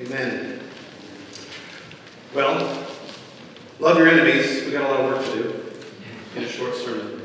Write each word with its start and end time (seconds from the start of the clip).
Amen. 0.00 0.58
Well, 2.34 2.86
love 3.80 3.98
your 3.98 4.08
enemies. 4.08 4.64
We 4.64 4.72
got 4.72 4.88
a 4.88 4.94
lot 4.94 5.00
of 5.00 5.06
work 5.12 5.24
to 5.26 5.42
do 5.42 5.62
in 6.36 6.44
a 6.44 6.48
short 6.48 6.74
sermon. 6.74 7.20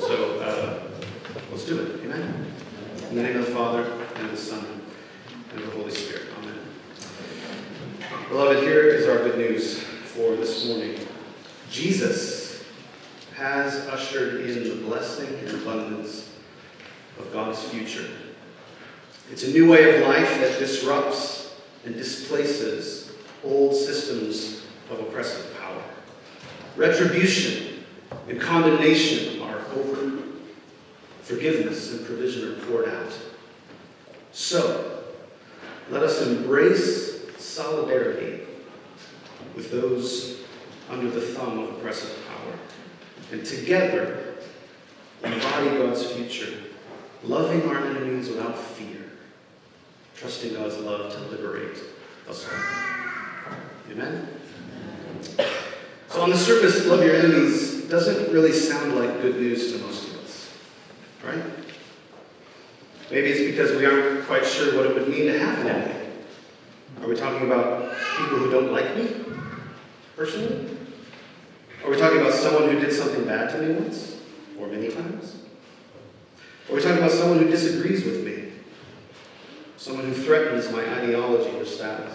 So 0.00 0.40
uh, 0.40 0.84
let's 1.50 1.66
do 1.66 1.82
it. 1.82 2.00
Amen. 2.02 2.50
In 3.10 3.16
the 3.16 3.22
name 3.24 3.36
of 3.36 3.44
the 3.44 3.52
Father, 3.52 3.82
and 4.14 4.24
of 4.24 4.30
the 4.30 4.38
Son, 4.38 4.80
and 5.50 5.60
of 5.60 5.66
the 5.66 5.72
Holy 5.72 5.90
Spirit. 5.90 6.22
Amen. 6.38 6.58
Beloved, 8.30 8.62
here 8.62 8.88
is 8.88 9.06
our 9.06 9.18
good 9.18 9.36
news 9.36 9.80
for 9.80 10.34
this 10.34 10.66
morning. 10.66 10.98
Jesus 11.70 12.64
has 13.36 13.86
ushered 13.88 14.48
in 14.48 14.64
the 14.64 14.76
blessing 14.86 15.28
and 15.40 15.50
abundance 15.50 16.30
of 17.18 17.30
God's 17.34 17.62
future. 17.64 18.08
It's 19.30 19.44
a 19.44 19.50
new 19.50 19.70
way 19.70 19.94
of 19.94 20.06
life 20.08 20.40
that 20.40 20.58
disrupts 20.58 21.43
and 21.84 21.94
displaces 21.94 23.12
old 23.44 23.74
systems 23.74 24.62
of 24.90 25.00
oppressive 25.00 25.56
power. 25.58 25.82
Retribution 26.76 27.84
and 28.28 28.40
condemnation 28.40 29.42
are 29.42 29.60
over. 29.76 30.22
Forgiveness 31.22 31.92
and 31.92 32.06
provision 32.06 32.52
are 32.52 32.66
poured 32.66 32.88
out. 32.88 33.12
So, 34.32 35.04
let 35.90 36.02
us 36.02 36.26
embrace 36.26 37.20
solidarity 37.38 38.40
with 39.54 39.70
those 39.70 40.40
under 40.90 41.10
the 41.10 41.20
thumb 41.20 41.58
of 41.60 41.70
oppressive 41.70 42.14
power, 42.28 42.58
and 43.32 43.44
together 43.44 44.34
embody 45.22 45.78
God's 45.78 46.04
future, 46.12 46.52
loving 47.22 47.62
our 47.68 47.78
enemies 47.86 48.28
without 48.28 48.58
fear, 48.58 49.03
trusting 50.16 50.54
God's 50.54 50.78
love 50.78 51.12
to 51.12 51.18
liberate 51.30 51.76
us. 52.28 52.48
Amen? 53.90 54.28
So, 56.08 56.22
on 56.22 56.30
the 56.30 56.36
surface, 56.36 56.86
love 56.86 57.02
your 57.02 57.16
enemies 57.16 57.82
doesn't 57.88 58.32
really 58.32 58.52
sound 58.52 58.94
like 58.94 59.20
good 59.20 59.36
news 59.36 59.72
to 59.72 59.78
most 59.78 60.08
of 60.08 60.24
us, 60.24 60.50
right? 61.24 61.42
Maybe 63.10 63.28
it's 63.28 63.50
because 63.50 63.76
we 63.76 63.84
aren't 63.84 64.24
quite 64.26 64.46
sure 64.46 64.76
what 64.76 64.86
it 64.86 64.94
would 64.94 65.08
mean 65.08 65.26
to 65.26 65.38
have 65.38 65.58
an 65.58 65.66
enemy. 65.66 66.10
Are 67.02 67.08
we 67.08 67.16
talking 67.16 67.46
about 67.46 67.96
people 68.16 68.38
who 68.38 68.50
don't 68.50 68.72
like 68.72 68.96
me, 68.96 69.10
personally? 70.16 70.76
Are 71.84 71.90
we 71.90 71.98
talking 71.98 72.20
about 72.20 72.32
someone 72.32 72.70
who 72.70 72.80
did 72.80 72.92
something 72.92 73.24
bad 73.24 73.50
to 73.50 73.60
me 73.60 73.74
once, 73.74 74.18
or 74.58 74.68
many 74.68 74.90
times? 74.90 75.36
Are 76.70 76.74
we 76.74 76.80
talking 76.80 76.98
about 76.98 77.10
someone 77.10 77.40
who 77.40 77.50
disagrees 77.50 78.04
with 78.04 78.24
me? 78.24 78.43
Someone 79.84 80.06
who 80.06 80.14
threatens 80.14 80.72
my 80.72 80.80
ideology 80.98 81.54
or 81.58 81.66
status? 81.66 82.14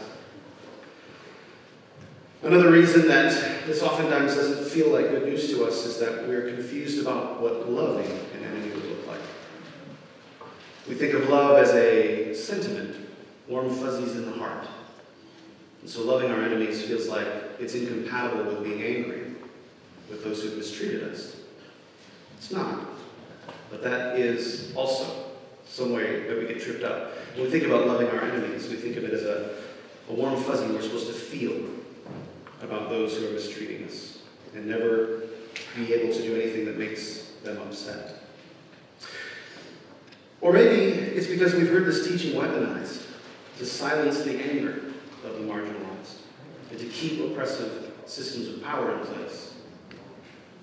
Another 2.42 2.72
reason 2.72 3.08
that 3.10 3.68
this 3.68 3.84
oftentimes 3.84 4.34
doesn't 4.34 4.68
feel 4.72 4.90
like 4.90 5.12
good 5.12 5.28
news 5.28 5.52
to 5.52 5.66
us 5.66 5.86
is 5.86 6.00
that 6.00 6.28
we're 6.28 6.50
confused 6.50 7.00
about 7.00 7.40
what 7.40 7.70
loving 7.70 8.10
an 8.10 8.44
enemy 8.44 8.72
would 8.72 8.86
look 8.86 9.06
like. 9.06 9.22
We 10.88 10.96
think 10.96 11.14
of 11.14 11.30
love 11.30 11.60
as 11.60 11.70
a 11.76 12.34
sentiment, 12.34 13.08
warm 13.48 13.70
fuzzies 13.70 14.16
in 14.16 14.26
the 14.26 14.36
heart. 14.40 14.68
And 15.82 15.88
so 15.92 16.02
loving 16.02 16.32
our 16.32 16.42
enemies 16.42 16.84
feels 16.84 17.08
like 17.08 17.28
it's 17.60 17.76
incompatible 17.76 18.46
with 18.46 18.64
being 18.64 18.82
angry 18.82 19.36
with 20.10 20.24
those 20.24 20.42
who've 20.42 20.58
mistreated 20.58 21.04
us. 21.04 21.36
It's 22.36 22.50
not. 22.50 22.80
But 23.70 23.84
that 23.84 24.18
is 24.18 24.74
also 24.76 25.29
some 25.70 25.94
way 25.94 26.28
that 26.28 26.38
we 26.38 26.48
get 26.48 26.62
tripped 26.62 26.84
up. 26.84 27.12
When 27.36 27.46
we 27.46 27.52
think 27.52 27.66
about 27.66 27.88
loving 27.88 28.08
our 28.08 28.22
enemies, 28.22 28.68
we 28.70 28.76
think 28.76 28.98
of 28.98 29.04
it 29.04 29.14
as 29.14 29.24
a, 29.24 29.56
a 30.10 30.14
warm 30.14 30.42
fuzzy 30.42 30.68
we're 30.68 30.82
supposed 30.82 31.08
to 31.08 31.14
feel 31.14 31.64
about 32.62 32.90
those 32.90 33.16
who 33.16 33.28
are 33.28 33.32
mistreating 33.32 33.86
us 33.86 34.20
and 34.56 34.66
never 34.66 35.24
be 35.76 35.94
able 35.94 36.14
to 36.14 36.22
do 36.22 36.36
anything 36.36 36.66
that 36.66 36.78
makes 36.78 37.34
them 37.44 37.58
upset. 37.60 38.24
Or 40.42 40.54
maybe 40.54 40.92
it's 40.92 41.28
because 41.28 41.54
we've 41.54 41.70
heard 41.70 41.86
this 41.86 42.08
teaching 42.08 42.34
weaponized 42.34 43.06
to 43.60 43.66
silence 43.66 44.22
the 44.24 44.42
anger 44.42 44.82
of 45.26 45.34
the 45.34 45.42
marginalized 45.42 46.20
and 46.72 46.80
to 46.80 46.86
keep 46.88 47.20
oppressive 47.22 47.94
systems 48.06 48.48
of 48.48 48.64
power 48.64 48.98
in 48.98 49.06
place. 49.06 49.54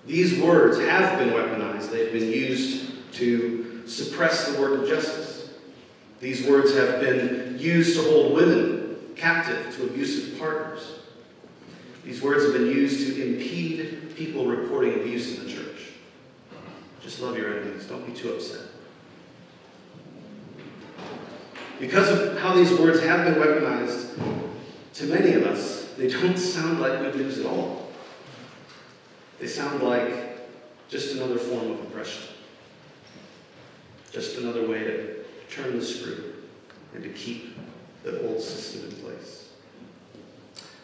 These 0.07 0.41
words 0.41 0.79
have 0.79 1.19
been 1.19 1.31
weaponized, 1.31 1.91
they've 1.91 2.13
been 2.13 2.31
used 2.31 3.13
to 3.15 3.66
suppress 3.87 4.49
the 4.49 4.61
work 4.61 4.83
of 4.83 4.89
justice. 4.89 5.51
These 6.21 6.47
words 6.47 6.75
have 6.75 7.01
been 7.01 7.59
used 7.59 7.97
to 7.97 8.11
hold 8.11 8.35
women 8.35 8.97
captive 9.17 9.75
to 9.77 9.85
abusive 9.85 10.39
partners. 10.39 11.01
These 12.05 12.23
words 12.23 12.45
have 12.45 12.53
been 12.53 12.67
used 12.67 13.07
to 13.07 13.23
impede 13.23 14.15
people 14.17 14.47
reporting 14.47 14.95
abuse 14.95 15.39
in 15.39 15.45
the 15.45 15.53
church. 15.53 15.93
Just 17.03 17.21
love 17.21 17.37
your 17.37 17.59
enemies. 17.59 17.87
Don't 17.87 18.07
be 18.07 18.13
too 18.13 18.33
upset. 18.33 18.63
Because 21.79 22.09
of 22.09 22.39
how 22.39 22.55
these 22.55 22.73
words 22.79 23.01
have 23.03 23.25
been 23.25 23.35
weaponized, 23.35 24.19
to 24.95 25.05
many 25.05 25.35
of 25.35 25.43
us, 25.45 25.93
they 25.99 26.09
don't 26.09 26.39
sound 26.39 26.81
like 26.81 26.99
good 27.01 27.17
news 27.17 27.39
at 27.39 27.47
all. 27.47 27.91
They 29.39 29.47
sound 29.47 29.83
like 29.83 30.49
just 30.89 31.15
another 31.17 31.39
form 31.39 31.73
of 31.73 31.81
oppression. 31.81 32.36
Just 34.17 34.39
another 34.39 34.67
way 34.67 34.83
to 34.83 35.17
turn 35.51 35.79
the 35.79 35.85
screw 35.85 36.33
and 36.95 37.03
to 37.03 37.11
keep 37.11 37.55
the 38.03 38.27
old 38.27 38.41
system 38.41 38.89
in 38.89 38.97
place. 38.97 39.51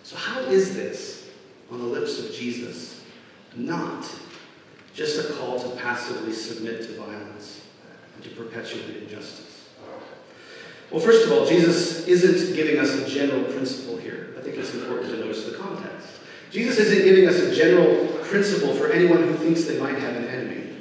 So, 0.02 0.16
how 0.16 0.40
is 0.40 0.76
this 0.76 1.30
on 1.70 1.78
the 1.78 1.86
lips 1.86 2.18
of 2.18 2.34
Jesus 2.34 3.02
not 3.56 4.06
just 4.92 5.18
a 5.18 5.32
call 5.32 5.58
to 5.60 5.70
passively 5.76 6.34
submit 6.34 6.82
to 6.82 6.98
violence 6.98 7.62
and 8.16 8.24
to 8.24 8.28
perpetuate 8.32 9.02
injustice? 9.02 9.70
Well, 10.90 11.00
first 11.00 11.24
of 11.24 11.32
all, 11.32 11.46
Jesus 11.46 12.06
isn't 12.06 12.54
giving 12.54 12.78
us 12.78 12.92
a 12.92 13.08
general 13.08 13.44
principle 13.44 13.96
here. 13.96 14.34
I 14.38 14.42
think 14.42 14.58
it's 14.58 14.74
important 14.74 15.10
to 15.10 15.16
notice 15.16 15.46
the 15.46 15.56
context. 15.56 16.06
Jesus 16.50 16.78
isn't 16.78 17.02
giving 17.02 17.26
us 17.26 17.36
a 17.36 17.54
general 17.54 18.08
principle 18.24 18.74
for 18.74 18.92
anyone 18.92 19.22
who 19.22 19.32
thinks 19.36 19.64
they 19.64 19.78
might 19.78 19.96
have 19.96 20.16
an 20.16 20.26
enemy. 20.26 20.71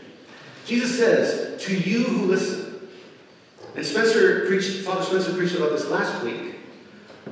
Jesus 0.65 0.97
says, 0.97 1.61
To 1.63 1.75
you 1.75 2.03
who 2.03 2.25
listen. 2.27 2.89
And 3.75 3.85
Spencer 3.85 4.45
preached, 4.47 4.81
Father 4.81 5.03
Spencer 5.03 5.33
preached 5.33 5.55
about 5.55 5.71
this 5.71 5.87
last 5.87 6.23
week, 6.23 6.55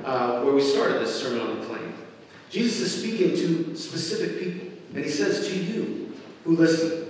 uh, 0.04 0.42
where 0.42 0.54
we 0.54 0.62
started 0.62 1.00
this 1.00 1.20
sermon 1.20 1.40
on 1.40 1.60
the 1.60 1.66
plain. 1.66 1.92
Jesus 2.48 2.80
is 2.80 3.00
speaking 3.00 3.36
to 3.36 3.76
specific 3.76 4.40
people, 4.40 4.68
and 4.94 5.04
he 5.04 5.10
says, 5.10 5.48
To 5.48 5.56
you 5.56 6.12
who 6.44 6.56
listen. 6.56 7.06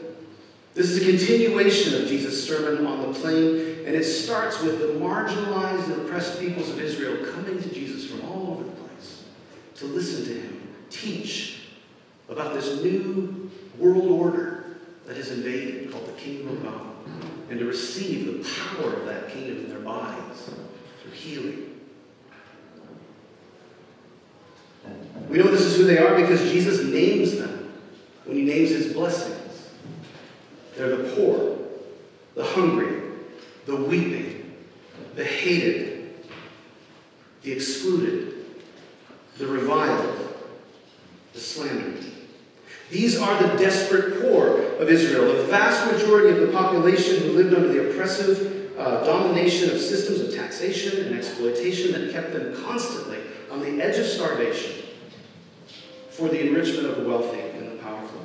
This 0.73 0.91
is 0.91 1.03
a 1.03 1.11
continuation 1.11 2.01
of 2.01 2.09
Jesus' 2.09 2.47
sermon 2.47 2.87
on 2.87 3.13
the 3.13 3.19
plain, 3.19 3.85
and 3.87 3.97
it 3.97 4.05
starts 4.05 4.63
with 4.63 4.79
the 4.79 4.99
marginalized 5.01 5.93
and 5.93 6.03
oppressed 6.03 6.39
peoples 6.39 6.71
of 6.71 6.81
Israel 6.81 7.27
coming 7.33 7.61
to 7.61 7.69
Jesus 7.75 8.09
from 8.09 8.23
all 8.29 8.53
over 8.53 8.65
the 8.65 8.71
place 8.71 9.25
to 9.77 9.87
listen 9.87 10.25
to 10.27 10.41
him 10.41 10.61
teach 10.91 11.63
about 12.29 12.55
this 12.55 12.83
new 12.83 13.51
world 13.79 14.07
order 14.11 14.50
that 15.11 15.17
has 15.17 15.33
invaded 15.33 15.91
called 15.91 16.07
the 16.07 16.13
kingdom 16.13 16.57
of 16.57 16.63
God, 16.63 16.83
and 17.51 17.59
to 17.59 17.65
receive 17.65 18.27
the 18.27 18.49
power 18.49 18.95
of 18.95 19.07
that 19.07 19.29
kingdom 19.29 19.65
in 19.65 19.69
their 19.69 19.81
bodies 19.81 20.51
through 21.03 21.11
healing. 21.11 21.81
We 25.29 25.39
know 25.39 25.51
this 25.51 25.63
is 25.63 25.77
who 25.77 25.83
they 25.83 25.99
are 25.99 26.15
because 26.15 26.41
Jesus 26.53 26.85
names 26.85 27.37
them 27.39 27.73
when 28.25 28.37
he 28.37 28.45
names 28.45 28.71
his 28.71 28.93
blessings. 28.93 29.71
They're 30.77 30.97
the 30.97 31.13
poor, 31.17 31.59
the 32.37 32.45
hungry, 32.45 33.03
the 33.67 33.75
weeping, 33.75 34.55
the 35.17 35.25
hated, 35.25 36.25
the 37.43 37.51
excluded, 37.51 38.45
the 39.39 39.49
reviled, 39.49 40.37
the 41.33 41.41
slandered. 41.41 42.05
These 42.91 43.21
are 43.21 43.43
the 43.43 43.59
desperate 43.59 44.23
poor 44.23 44.70
of 44.81 44.89
Israel, 44.89 45.37
the 45.37 45.45
vast 45.45 45.93
majority 45.93 46.31
of 46.31 46.41
the 46.47 46.53
population 46.57 47.23
who 47.23 47.33
lived 47.33 47.53
under 47.53 47.69
the 47.69 47.91
oppressive 47.91 48.79
uh, 48.79 49.05
domination 49.05 49.71
of 49.71 49.79
systems 49.79 50.21
of 50.21 50.35
taxation 50.35 51.05
and 51.05 51.15
exploitation 51.15 51.93
that 51.93 52.11
kept 52.13 52.33
them 52.33 52.57
constantly 52.65 53.19
on 53.51 53.61
the 53.61 53.85
edge 53.85 53.99
of 53.99 54.07
starvation 54.07 54.87
for 56.09 56.31
the 56.31 56.49
enrichment 56.49 56.87
of 56.87 56.97
the 56.97 57.07
wealthy 57.07 57.41
and 57.41 57.71
the 57.71 57.83
powerful. 57.83 58.23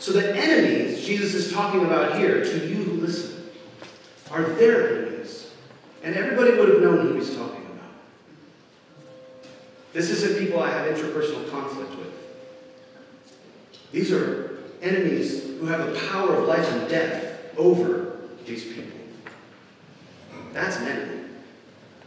So 0.00 0.10
the 0.10 0.36
enemies 0.36 1.06
Jesus 1.06 1.34
is 1.34 1.52
talking 1.52 1.84
about 1.84 2.18
here, 2.18 2.42
to 2.42 2.66
you 2.66 2.82
who 2.82 3.00
listen, 3.00 3.48
are 4.32 4.42
their 4.42 5.06
enemies. 5.06 5.52
And 6.02 6.16
everybody 6.16 6.58
would 6.58 6.68
have 6.68 6.82
known 6.82 7.06
who 7.06 7.14
he's 7.14 7.36
talking 7.36 7.64
about. 7.64 7.90
This 9.92 10.10
isn't 10.10 10.44
people 10.44 10.60
I 10.60 10.70
have 10.70 10.96
interpersonal 10.96 11.48
conflict 11.48 11.96
with. 11.96 12.12
These 13.92 14.10
are 14.10 14.58
enemies 14.82 15.45
who 15.58 15.66
have 15.66 15.92
the 15.92 15.98
power 16.10 16.34
of 16.36 16.48
life 16.48 16.70
and 16.72 16.88
death 16.88 17.56
over 17.56 18.18
these 18.44 18.64
people. 18.64 18.98
That's 20.52 20.76
an 20.78 20.88
enemy. 20.88 21.22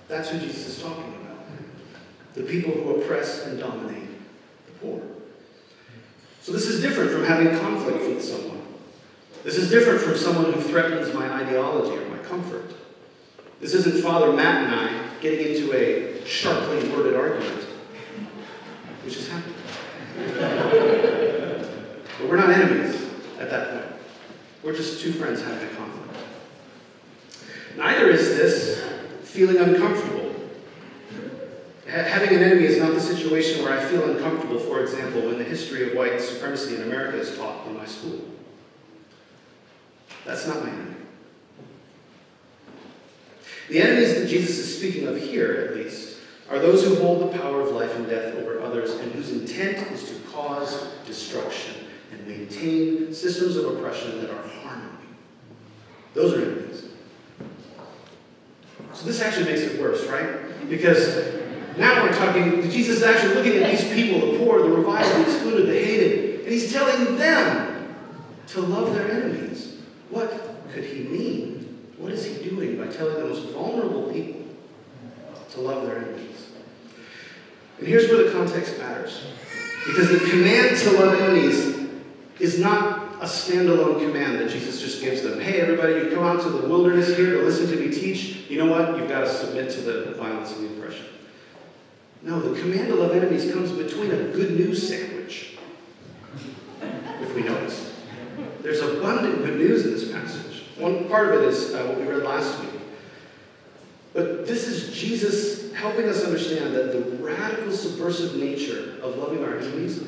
That's 0.08 0.30
who 0.30 0.40
Jesus 0.40 0.68
is 0.68 0.82
talking 0.82 1.04
about. 1.04 1.46
the 2.34 2.44
people 2.44 2.72
who 2.72 2.96
oppress 2.96 3.46
and 3.46 3.60
dominate 3.60 4.08
the 4.66 4.72
poor. 4.74 5.02
So 6.42 6.52
this 6.52 6.68
is 6.68 6.82
different 6.82 7.12
from 7.12 7.26
having 7.26 7.50
conflict 7.60 8.08
with 8.08 8.24
someone. 8.24 8.62
This 9.44 9.58
is 9.58 9.70
different 9.70 10.02
from 10.02 10.18
someone 10.18 10.52
who 10.52 10.62
threatens 10.62 11.14
my 11.14 11.30
ideology 11.32 11.98
or 11.98 12.08
my 12.10 12.18
comfort. 12.20 12.74
This 13.60 13.74
isn't 13.74 14.02
Father 14.04 14.32
Matt 14.32 14.66
and 14.66 14.76
I 14.76 15.20
getting 15.22 15.54
into 15.54 15.74
a 15.74 16.26
sharply 16.26 16.90
worded 16.90 17.16
argument, 17.16 17.64
which 19.04 19.16
has 19.16 19.28
happened. 19.28 19.56
but 22.20 22.30
we're 22.30 22.38
not 22.38 22.50
enemies 22.50 22.99
at 23.40 23.50
that 23.50 23.72
point. 23.72 24.02
We're 24.64 24.76
just 24.76 25.02
two 25.02 25.14
friends 25.14 25.42
having 25.42 25.68
a 25.68 25.72
conflict. 25.72 26.18
Neither 27.78 28.10
is 28.10 28.36
this 28.36 28.84
feeling 29.24 29.58
uncomfortable. 29.58 30.36
having 31.88 32.36
an 32.38 32.44
enemy 32.44 32.66
is 32.66 32.78
not 32.78 32.94
the 32.94 33.00
situation 33.00 33.64
where 33.64 33.74
I 33.74 33.84
feel 33.84 34.04
uncomfortable, 34.10 34.60
for 34.60 34.82
example, 34.82 35.22
when 35.22 35.38
the 35.38 35.44
history 35.44 35.90
of 35.90 35.98
white 35.98 36.22
supremacy 36.22 36.76
in 36.76 36.84
America 36.84 37.18
is 37.18 37.36
taught 37.38 37.66
in 37.68 37.76
my 37.76 37.86
school. 37.86 38.20
That's 40.26 40.46
not 40.46 40.64
my 40.64 40.70
enemy. 40.70 40.96
The 43.70 43.82
enemies 43.82 44.16
that 44.16 44.28
Jesus 44.28 44.58
is 44.60 44.78
speaking 44.78 45.08
of 45.08 45.18
here, 45.18 45.70
at 45.70 45.76
least, 45.76 46.18
are 46.50 46.60
those 46.60 46.84
who 46.84 46.96
hold 46.96 47.22
the 47.22 47.38
power 47.38 47.62
of 47.62 47.72
life 47.72 47.96
and 47.96 48.08
death 48.08 48.36
over 48.36 48.60
others 48.60 48.92
and 48.92 49.12
whose 49.12 49.32
intent 49.32 49.90
is 49.92 50.10
to 50.10 50.16
cause 50.32 50.92
destruction 51.06 51.79
maintain 52.30 53.14
systems 53.14 53.56
of 53.56 53.78
oppression 53.78 54.22
that 54.22 54.30
are 54.30 54.48
harming 54.48 54.98
you. 55.02 55.16
Those 56.14 56.34
are 56.34 56.42
enemies. 56.42 56.86
So 58.94 59.06
this 59.06 59.22
actually 59.22 59.46
makes 59.46 59.62
it 59.62 59.82
worse, 59.82 60.06
right? 60.08 60.70
Because 60.70 61.34
now 61.78 62.04
we're 62.04 62.14
talking, 62.14 62.70
Jesus 62.70 62.98
is 62.98 63.04
actually 63.04 63.36
looking 63.36 63.64
at 63.64 63.72
these 63.72 63.92
people, 63.94 64.32
the 64.32 64.38
poor, 64.40 64.62
the 64.62 64.70
reviled, 64.70 65.06
the 65.16 65.32
excluded, 65.32 65.68
the 65.68 65.74
hated, 65.74 66.42
and 66.42 66.50
he's 66.50 66.72
telling 66.72 67.18
them 67.18 67.96
to 68.48 68.62
love 68.62 68.94
their 68.94 69.10
enemies. 69.10 69.78
What 70.10 70.32
could 70.74 70.84
he 70.84 71.04
mean? 71.04 71.88
What 71.98 72.12
is 72.12 72.26
he 72.26 72.50
doing 72.50 72.78
by 72.78 72.88
telling 72.88 73.16
the 73.16 73.26
most 73.26 73.50
vulnerable 73.50 74.12
people 74.12 74.42
to 75.52 75.62
love 75.62 75.86
their 75.86 75.98
enemies? 75.98 76.50
And 77.78 77.88
here's 77.88 78.10
where 78.10 78.26
the 78.26 78.32
context 78.32 78.78
matters. 78.78 79.26
Because 79.86 80.10
the 80.10 80.30
command 80.30 80.78
to 80.78 80.92
love 80.92 81.20
enemies 81.20 81.79
is 82.40 82.60
not 82.60 83.16
a 83.22 83.26
standalone 83.26 84.00
command 84.00 84.40
that 84.40 84.50
Jesus 84.50 84.82
just 84.82 85.02
gives 85.02 85.22
them. 85.22 85.40
Hey, 85.40 85.60
everybody, 85.60 85.94
you 85.94 86.12
come 86.12 86.24
out 86.24 86.42
to 86.44 86.50
the 86.50 86.68
wilderness 86.68 87.16
here 87.16 87.38
to 87.38 87.44
listen 87.44 87.68
to 87.68 87.76
me 87.76 87.94
teach. 87.94 88.50
You 88.50 88.60
know 88.60 88.72
what? 88.72 88.98
You've 88.98 89.10
got 89.10 89.22
to 89.22 89.30
submit 89.30 89.70
to 89.72 89.82
the 89.82 90.12
violence 90.14 90.56
and 90.56 90.70
the 90.70 90.78
oppression. 90.78 91.06
No, 92.22 92.40
the 92.40 92.60
command 92.60 92.88
to 92.88 92.96
love 92.96 93.12
enemies 93.12 93.52
comes 93.52 93.72
between 93.72 94.12
a 94.12 94.24
good 94.32 94.52
news 94.52 94.88
sandwich, 94.88 95.58
if 97.22 97.36
we 97.36 97.44
notice. 97.44 97.94
There's 98.62 98.82
abundant 98.82 99.46
good 99.46 99.58
news 99.58 99.86
in 99.86 99.92
this 99.92 100.12
passage. 100.12 100.64
One 100.78 101.08
part 101.08 101.34
of 101.34 101.42
it 101.42 101.48
is 101.50 101.74
uh, 101.74 101.84
what 101.86 101.98
we 102.00 102.06
read 102.06 102.24
last 102.24 102.60
week. 102.62 102.82
But 104.14 104.48
this 104.48 104.68
is 104.68 104.96
Jesus 104.98 105.74
helping 105.74 106.10
us 106.10 106.26
understand 106.26 106.74
that 106.76 106.92
the 106.92 107.18
radical 107.24 107.72
subversive 107.72 108.36
nature 108.36 109.02
of 109.02 109.18
loving 109.18 109.44
our 109.44 109.58
enemies 109.58 110.04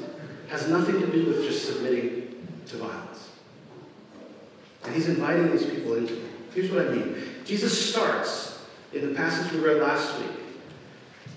has 0.50 0.68
nothing 0.68 1.00
to 1.00 1.08
do 1.08 1.26
with 1.26 1.44
just 1.44 1.66
submitting 1.66 2.21
to 2.72 2.78
violence. 2.78 3.30
And 4.84 4.96
he's 4.96 5.08
inviting 5.08 5.52
these 5.52 5.66
people 5.66 5.94
into 5.94 6.16
it. 6.16 6.32
Here's 6.54 6.72
what 6.72 6.88
I 6.88 6.90
mean 6.90 7.16
Jesus 7.46 7.90
starts 7.90 8.66
in 8.94 9.08
the 9.08 9.16
passage 9.16 9.52
we 9.54 9.60
read 9.60 9.82
last 9.82 10.20
week 10.20 10.32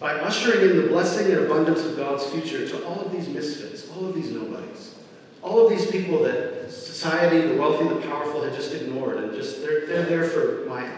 by 0.00 0.14
ushering 0.14 0.70
in 0.70 0.76
the 0.82 0.88
blessing 0.88 1.32
and 1.32 1.44
abundance 1.44 1.84
of 1.84 1.96
God's 1.96 2.26
future 2.26 2.66
to 2.68 2.84
all 2.86 3.00
of 3.00 3.12
these 3.12 3.28
misfits, 3.28 3.88
all 3.90 4.06
of 4.06 4.14
these 4.14 4.30
nobodies, 4.30 4.96
all 5.42 5.64
of 5.64 5.70
these 5.70 5.90
people 5.90 6.22
that 6.24 6.70
society, 6.70 7.46
the 7.46 7.56
wealthy, 7.56 7.88
the 7.88 8.00
powerful 8.06 8.42
had 8.42 8.54
just 8.54 8.72
ignored 8.72 9.18
and 9.18 9.34
just 9.34 9.60
they're, 9.62 9.86
they're 9.86 10.04
there 10.04 10.24
for 10.24 10.66
my, 10.66 10.88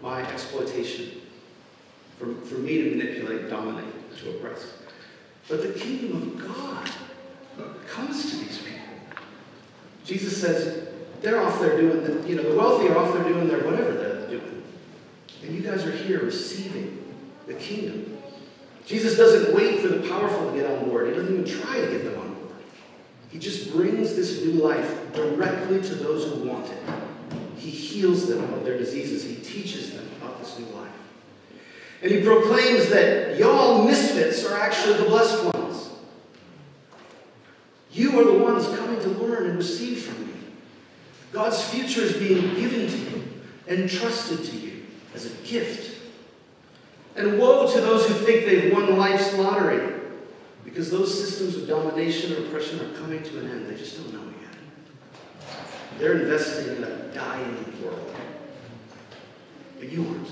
my 0.00 0.22
exploitation, 0.30 1.20
for, 2.18 2.34
for 2.46 2.54
me 2.54 2.82
to 2.82 2.96
manipulate, 2.96 3.50
dominate, 3.50 4.16
to 4.18 4.30
oppress. 4.30 4.74
But 5.48 5.62
the 5.62 5.78
kingdom 5.78 6.22
of 6.22 6.48
God 6.48 6.90
comes 7.88 8.30
to 8.30 8.36
these 8.36 8.58
people. 8.58 8.85
Jesus 10.06 10.40
says, 10.40 10.88
they're 11.20 11.42
off 11.42 11.60
there 11.60 11.80
doing 11.80 12.04
the, 12.04 12.28
you 12.28 12.36
know, 12.36 12.48
the 12.48 12.56
wealthy 12.56 12.88
are 12.88 12.96
off 12.96 13.12
there 13.12 13.24
doing 13.24 13.48
their 13.48 13.64
whatever 13.64 13.92
they're 13.92 14.28
doing. 14.28 14.62
And 15.42 15.54
you 15.54 15.62
guys 15.62 15.84
are 15.84 15.90
here 15.90 16.22
receiving 16.22 17.12
the 17.46 17.54
kingdom. 17.54 18.16
Jesus 18.86 19.16
doesn't 19.16 19.54
wait 19.54 19.80
for 19.80 19.88
the 19.88 20.08
powerful 20.08 20.50
to 20.50 20.56
get 20.56 20.70
on 20.70 20.88
board. 20.88 21.08
He 21.08 21.14
doesn't 21.14 21.32
even 21.32 21.44
try 21.44 21.80
to 21.80 21.90
get 21.90 22.04
them 22.04 22.20
on 22.20 22.34
board. 22.34 22.54
He 23.30 23.40
just 23.40 23.72
brings 23.72 24.14
this 24.14 24.42
new 24.44 24.52
life 24.52 25.12
directly 25.12 25.82
to 25.82 25.94
those 25.96 26.32
who 26.32 26.48
want 26.48 26.66
it. 26.70 26.78
He 27.56 27.70
heals 27.70 28.28
them 28.28 28.44
of 28.54 28.64
their 28.64 28.78
diseases. 28.78 29.24
He 29.24 29.36
teaches 29.36 29.92
them 29.92 30.08
about 30.22 30.38
this 30.38 30.56
new 30.58 30.66
life. 30.66 30.92
And 32.02 32.12
he 32.12 32.22
proclaims 32.22 32.88
that 32.90 33.36
y'all 33.36 33.84
misfits 33.84 34.44
are 34.44 34.56
actually 34.56 34.98
the 34.98 35.04
blessed 35.06 35.42
ones. 35.42 35.55
You 37.96 38.20
are 38.20 38.24
the 38.24 38.38
ones 38.38 38.68
coming 38.76 39.00
to 39.00 39.08
learn 39.08 39.46
and 39.46 39.56
receive 39.56 40.02
from 40.02 40.26
me. 40.26 40.34
God's 41.32 41.62
future 41.70 42.02
is 42.02 42.12
being 42.12 42.54
given 42.54 42.86
to 42.88 42.96
you 42.96 43.22
and 43.66 43.88
trusted 43.88 44.44
to 44.44 44.56
you 44.56 44.84
as 45.14 45.24
a 45.24 45.30
gift. 45.46 45.96
And 47.16 47.38
woe 47.38 47.72
to 47.72 47.80
those 47.80 48.06
who 48.06 48.12
think 48.12 48.44
they've 48.44 48.70
won 48.70 48.98
life's 48.98 49.32
lottery, 49.38 49.94
because 50.62 50.90
those 50.90 51.18
systems 51.18 51.56
of 51.56 51.66
domination 51.66 52.34
or 52.34 52.46
oppression 52.46 52.78
are 52.80 52.92
coming 52.98 53.22
to 53.22 53.38
an 53.38 53.50
end. 53.50 53.66
They 53.66 53.76
just 53.76 53.96
don't 53.96 54.12
know 54.12 54.30
yet. 54.42 54.54
They're 55.98 56.20
investing 56.20 56.76
in 56.76 56.84
a 56.84 57.14
dying 57.14 57.82
world. 57.82 58.14
But 59.78 59.90
you 59.90 60.06
aren't. 60.06 60.28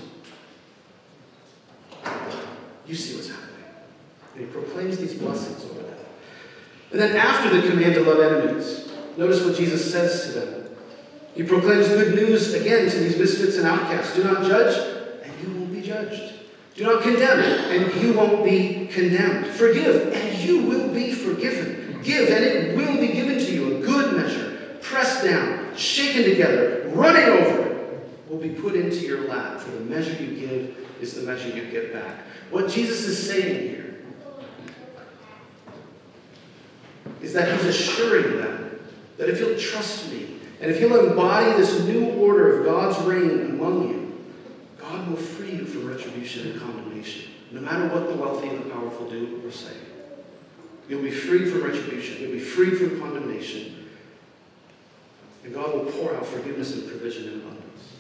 You 2.87 2.95
see 2.95 3.17
what's 3.17 3.31
happening. 3.31 3.65
And 4.35 4.45
he 4.45 4.53
proclaims 4.53 4.99
these 4.99 5.15
blessings 5.15 5.65
over 5.65 5.81
them. 5.81 6.04
And 6.94 7.02
then 7.02 7.17
after 7.17 7.50
the 7.50 7.69
command 7.69 7.94
to 7.94 8.02
love 8.02 8.20
enemies, 8.20 8.88
notice 9.17 9.44
what 9.44 9.56
Jesus 9.56 9.91
says 9.91 10.26
to 10.26 10.38
them. 10.38 10.67
He 11.35 11.43
proclaims 11.43 11.88
good 11.88 12.14
news 12.14 12.55
again 12.55 12.88
to 12.88 12.99
these 12.99 13.19
misfits 13.19 13.56
and 13.56 13.67
outcasts. 13.67 14.14
Do 14.14 14.23
not 14.23 14.44
judge, 14.44 15.02
and 15.25 15.32
you 15.43 15.58
won't 15.58 15.73
be 15.73 15.82
judged. 15.82 16.35
Do 16.76 16.85
not 16.85 17.02
condemn, 17.02 17.41
and 17.41 18.00
you 18.00 18.12
won't 18.12 18.44
be 18.44 18.87
condemned. 18.87 19.49
Forgive, 19.49 20.12
and 20.12 20.38
you 20.38 20.67
will 20.69 20.88
be 20.94 21.10
forgiven. 21.10 22.01
Give, 22.05 22.31
and 22.31 22.44
it 22.44 22.77
will 22.77 23.01
be 23.01 23.08
given 23.08 23.41
to 23.41 23.53
you 23.53 23.79
a 23.79 23.81
good 23.81 24.17
measure, 24.17 24.79
pressed 24.81 25.24
down, 25.24 25.77
shaken 25.77 26.22
together, 26.22 26.89
running 26.94 27.24
over, 27.24 27.98
will 28.29 28.39
be 28.39 28.51
put 28.51 28.77
into 28.77 28.98
your 28.98 29.27
lap. 29.27 29.58
For 29.58 29.72
the 29.72 29.81
measure 29.81 30.22
you 30.22 30.46
give 30.46 30.77
is 31.01 31.15
the 31.15 31.22
measure 31.22 31.48
you 31.48 31.69
get 31.72 31.93
back. 31.93 32.20
What 32.51 32.70
Jesus 32.70 33.05
is 33.05 33.29
saying 33.29 33.69
here 33.70 33.83
that 37.34 37.53
he's 37.53 37.67
assuring 37.67 38.38
them 38.38 38.81
that 39.19 39.29
if 39.29 39.38
you'll 39.41 39.58
trust 39.58 40.10
me, 40.10 40.38
and 40.60 40.70
if 40.70 40.81
you'll 40.81 41.10
embody 41.10 41.53
this 41.56 41.81
new 41.84 42.06
order 42.12 42.58
of 42.58 42.64
God's 42.64 42.98
reign 43.06 43.50
among 43.50 43.88
you, 43.88 44.24
God 44.79 45.08
will 45.08 45.17
free 45.17 45.53
you 45.53 45.64
from 45.64 45.86
retribution 45.86 46.50
and 46.50 46.60
condemnation, 46.60 47.31
no 47.50 47.60
matter 47.60 47.88
what 47.88 48.08
the 48.08 48.14
wealthy 48.14 48.48
and 48.48 48.64
the 48.64 48.70
powerful 48.70 49.08
do 49.10 49.43
or 49.44 49.50
say. 49.50 49.74
You'll 50.88 51.03
be 51.03 51.10
free 51.10 51.50
from 51.50 51.64
retribution. 51.64 52.20
You'll 52.20 52.32
be 52.32 52.38
free 52.38 52.70
from 52.70 53.00
condemnation. 53.00 53.88
And 55.44 55.55
God 55.55 55.74
will 55.74 55.91
pour 55.93 56.14
out 56.14 56.26
forgiveness 56.26 56.74
and 56.74 56.88
provision 56.88 57.24
in 57.24 57.34
abundance. 57.41 57.93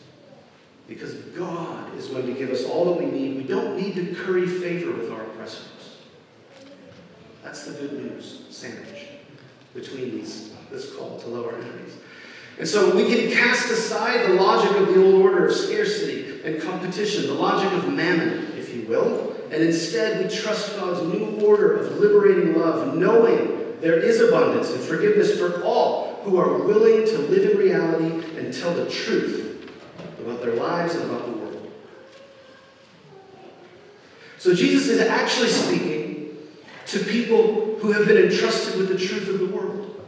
Because 0.86 1.14
God 1.14 1.96
is 1.96 2.08
going 2.08 2.26
to 2.26 2.34
give 2.34 2.50
us 2.50 2.64
all 2.64 2.86
that 2.86 3.02
we 3.02 3.06
need. 3.06 3.36
We 3.36 3.44
don't 3.44 3.80
need 3.80 3.94
to 3.94 4.14
curry 4.14 4.46
favor 4.46 4.92
with 4.92 5.10
our 5.10 5.22
oppressors. 5.22 5.98
That's 7.42 7.66
the 7.66 7.72
good 7.72 7.92
news 7.94 8.44
sandwich 8.50 9.13
between 9.74 10.12
these, 10.12 10.52
this 10.70 10.94
call 10.94 11.18
to 11.18 11.26
love 11.28 11.46
our 11.46 11.56
enemies. 11.56 11.96
And 12.58 12.68
so 12.68 12.94
we 12.94 13.06
can 13.06 13.32
cast 13.32 13.70
aside 13.70 14.30
the 14.30 14.34
logic 14.34 14.76
of 14.76 14.94
the 14.94 15.04
old 15.04 15.22
order 15.22 15.46
of 15.46 15.54
scarcity 15.54 16.40
and 16.44 16.62
competition, 16.62 17.26
the 17.26 17.34
logic 17.34 17.72
of 17.72 17.92
mammon, 17.92 18.52
if 18.56 18.72
you 18.74 18.86
will, 18.86 19.34
and 19.50 19.62
instead 19.62 20.22
we 20.22 20.34
trust 20.34 20.76
God's 20.76 21.02
new 21.02 21.44
order 21.44 21.76
of 21.76 21.98
liberating 21.98 22.58
love, 22.58 22.96
knowing 22.96 23.76
there 23.80 23.98
is 23.98 24.20
abundance 24.20 24.70
and 24.70 24.80
forgiveness 24.80 25.36
for 25.38 25.62
all 25.62 26.20
who 26.22 26.38
are 26.38 26.58
willing 26.58 27.04
to 27.06 27.18
live 27.18 27.50
in 27.50 27.58
reality 27.58 28.38
and 28.38 28.54
tell 28.54 28.72
the 28.72 28.88
truth 28.88 29.70
about 30.20 30.40
their 30.40 30.54
lives 30.54 30.94
and 30.94 31.10
about 31.10 31.26
the 31.26 31.32
world. 31.32 31.72
So 34.38 34.54
Jesus 34.54 34.88
is 34.88 35.00
actually 35.00 35.48
speaking 35.48 36.36
to 36.86 36.98
people 37.00 37.63
who 37.84 37.92
have 37.92 38.08
been 38.08 38.16
entrusted 38.16 38.78
with 38.78 38.88
the 38.88 38.96
truth 38.96 39.28
of 39.28 39.40
the 39.40 39.54
world. 39.54 40.02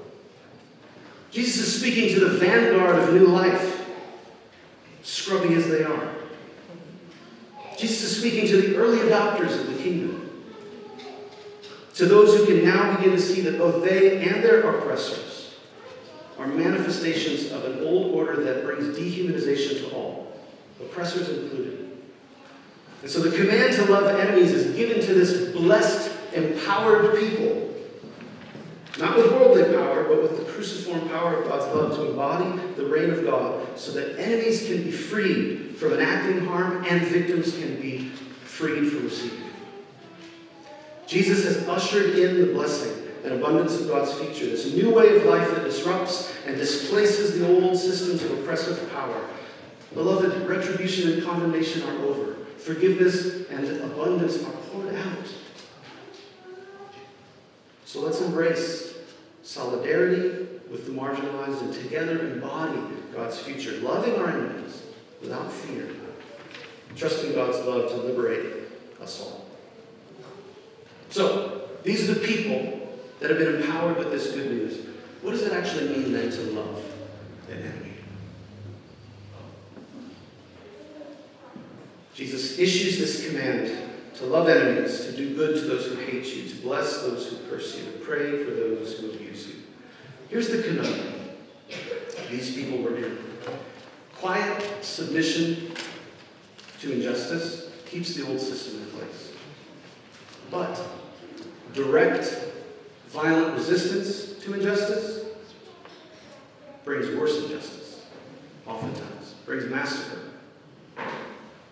Jesus 1.30 1.66
is 1.66 1.78
speaking 1.78 2.14
to 2.14 2.20
the 2.24 2.38
vanguard 2.38 2.98
of 2.98 3.12
new 3.12 3.26
life, 3.26 3.86
scrubby 5.02 5.52
as 5.52 5.68
they 5.68 5.84
are. 5.84 6.14
Jesus 7.76 8.02
is 8.04 8.18
speaking 8.18 8.46
to 8.46 8.62
the 8.62 8.76
early 8.76 8.96
adopters 9.00 9.60
of 9.60 9.66
the 9.66 9.82
kingdom. 9.82 10.42
To 11.96 12.06
those 12.06 12.38
who 12.38 12.46
can 12.46 12.64
now 12.64 12.96
begin 12.96 13.10
to 13.10 13.20
see 13.20 13.42
that 13.42 13.58
both 13.58 13.84
they 13.84 14.26
and 14.26 14.42
their 14.42 14.62
oppressors 14.62 15.56
are 16.38 16.46
manifestations 16.46 17.52
of 17.52 17.66
an 17.66 17.84
old 17.84 18.14
order 18.14 18.42
that 18.42 18.64
brings 18.64 18.96
dehumanization 18.96 19.80
to 19.80 19.94
all, 19.94 20.34
oppressors 20.80 21.28
included. 21.28 22.00
And 23.02 23.10
so 23.10 23.20
the 23.20 23.36
command 23.36 23.74
to 23.74 23.84
love 23.92 24.18
enemies 24.18 24.52
is 24.52 24.74
given 24.74 25.02
to 25.02 25.12
this 25.12 25.52
blessed, 25.52 26.10
empowered 26.32 27.18
people 27.20 27.65
not 28.98 29.16
with 29.16 29.30
worldly 29.32 29.64
power, 29.74 30.04
but 30.04 30.22
with 30.22 30.38
the 30.38 30.50
cruciform 30.50 31.08
power 31.08 31.42
of 31.42 31.48
God's 31.48 31.74
love 31.74 31.96
to 31.96 32.10
embody 32.10 32.60
the 32.76 32.86
reign 32.86 33.10
of 33.10 33.24
God 33.24 33.78
so 33.78 33.92
that 33.92 34.18
enemies 34.18 34.66
can 34.66 34.82
be 34.82 34.90
freed 34.90 35.76
from 35.76 35.92
enacting 35.92 36.46
harm 36.46 36.84
and 36.88 37.02
victims 37.02 37.52
can 37.56 37.80
be 37.80 38.08
freed 38.08 38.90
from 38.90 39.04
receiving. 39.04 39.42
Jesus 41.06 41.44
has 41.44 41.68
ushered 41.68 42.18
in 42.18 42.40
the 42.40 42.52
blessing 42.52 43.04
and 43.22 43.34
abundance 43.34 43.80
of 43.80 43.88
God's 43.88 44.14
future, 44.14 44.46
this 44.46 44.72
new 44.72 44.94
way 44.94 45.16
of 45.16 45.24
life 45.24 45.50
that 45.50 45.64
disrupts 45.64 46.32
and 46.46 46.56
displaces 46.56 47.38
the 47.38 47.46
old 47.48 47.76
systems 47.76 48.22
of 48.22 48.38
oppressive 48.38 48.90
power. 48.92 49.20
Beloved, 49.94 50.48
retribution 50.48 51.12
and 51.12 51.22
condemnation 51.24 51.82
are 51.82 52.04
over. 52.04 52.34
Forgiveness 52.58 53.48
and 53.50 53.66
abundance 53.82 54.42
are 54.42 54.52
poured 54.52 54.94
out. 54.94 55.28
So 57.86 58.00
let's 58.00 58.20
embrace 58.20 58.94
solidarity 59.44 60.48
with 60.68 60.86
the 60.86 60.90
marginalized 60.90 61.62
and 61.62 61.72
together 61.72 62.18
embody 62.18 62.80
God's 63.14 63.38
future, 63.38 63.78
loving 63.78 64.16
our 64.16 64.28
enemies 64.28 64.82
without 65.22 65.50
fear, 65.52 65.88
trusting 66.96 67.32
God's 67.32 67.64
love 67.64 67.88
to 67.90 67.96
liberate 67.98 68.54
us 69.00 69.22
all. 69.22 69.46
So, 71.10 71.68
these 71.84 72.10
are 72.10 72.14
the 72.14 72.26
people 72.26 72.90
that 73.20 73.30
have 73.30 73.38
been 73.38 73.62
empowered 73.62 73.96
with 73.98 74.10
this 74.10 74.32
good 74.32 74.50
news. 74.50 74.84
What 75.22 75.30
does 75.30 75.42
it 75.42 75.52
actually 75.52 75.88
mean 75.88 76.12
then 76.12 76.28
to 76.28 76.42
love 76.50 76.84
an 77.48 77.58
enemy? 77.62 77.92
Jesus 82.14 82.58
issues 82.58 82.98
this 82.98 83.28
command 83.28 83.85
to 84.16 84.24
love 84.24 84.48
enemies, 84.48 85.04
to 85.06 85.12
do 85.12 85.34
good 85.34 85.56
to 85.56 85.62
those 85.62 85.86
who 85.86 85.96
hate 85.96 86.24
you, 86.34 86.48
to 86.48 86.56
bless 86.56 87.02
those 87.02 87.28
who 87.28 87.36
curse 87.50 87.76
you, 87.76 87.84
to 87.84 87.98
pray 87.98 88.44
for 88.44 88.50
those 88.50 88.98
who 88.98 89.10
abuse 89.10 89.46
you. 89.46 89.54
Here's 90.28 90.48
the 90.48 90.62
conundrum 90.62 91.14
these 92.30 92.54
people 92.54 92.78
were 92.78 92.96
in. 92.96 93.18
Quiet 94.14 94.84
submission 94.84 95.72
to 96.80 96.92
injustice 96.92 97.70
keeps 97.84 98.14
the 98.14 98.26
old 98.26 98.40
system 98.40 98.82
in 98.82 98.88
place. 98.88 99.32
But 100.50 100.80
direct, 101.74 102.48
violent 103.08 103.54
resistance 103.54 104.42
to 104.42 104.54
injustice 104.54 105.26
brings 106.84 107.14
worse 107.16 107.44
injustice, 107.44 108.06
oftentimes, 108.66 109.34
brings 109.44 109.66
massacre. 109.66 110.20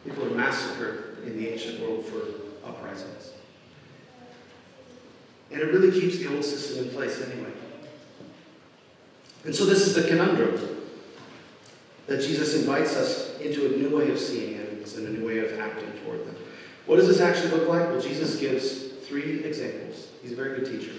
People 0.05 0.27
are 0.27 0.35
massacred 0.35 1.14
in 1.27 1.37
the 1.37 1.49
ancient 1.49 1.81
world 1.81 2.05
for 2.05 2.67
uprisings. 2.67 3.33
And 5.51 5.61
it 5.61 5.67
really 5.67 5.93
keeps 5.93 6.19
the 6.19 6.35
old 6.35 6.45
system 6.45 6.85
in 6.85 6.91
place 6.91 7.21
anyway. 7.21 7.53
And 9.45 9.55
so 9.55 9.65
this 9.67 9.87
is 9.87 9.95
the 9.95 10.09
conundrum 10.09 10.59
that 12.07 12.21
Jesus 12.21 12.55
invites 12.55 12.97
us 12.97 13.39
into 13.41 13.67
a 13.67 13.77
new 13.77 13.97
way 13.97 14.11
of 14.11 14.19
seeing 14.19 14.55
enemies 14.55 14.97
and 14.97 15.07
a 15.07 15.11
new 15.11 15.27
way 15.27 15.39
of 15.39 15.59
acting 15.59 15.93
toward 16.05 16.27
them. 16.27 16.37
What 16.87 16.97
does 16.97 17.09
this 17.09 17.21
actually 17.21 17.51
look 17.51 17.69
like? 17.69 17.89
Well, 17.89 18.01
Jesus 18.01 18.37
gives 18.37 18.89
three 19.07 19.45
examples. 19.45 20.09
He's 20.23 20.33
a 20.33 20.37
very 20.37 20.59
good 20.59 20.67
teacher. 20.67 20.93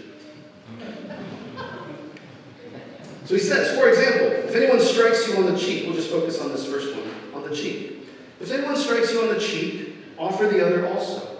So 3.25 3.33
he 3.33 3.39
says, 3.39 3.77
for 3.77 3.89
example, 3.89 4.27
if 4.47 4.55
anyone 4.55 4.79
strikes 4.79 5.27
you 5.27 5.37
on 5.37 5.51
the 5.51 5.57
cheek, 5.57 5.85
we'll 5.85 5.95
just 5.95 6.11
focus 6.11 6.39
on 6.39 6.51
this 6.51 6.65
first 6.67 6.95
one, 6.95 7.09
on 7.33 7.49
the 7.49 7.55
cheek. 7.55 8.07
If 8.39 8.51
anyone 8.51 8.75
strikes 8.75 9.11
you 9.11 9.21
on 9.21 9.29
the 9.29 9.39
cheek, 9.39 9.74
offer 10.17 10.47
the 10.47 10.65
other 10.65 10.87
also. 10.87 11.39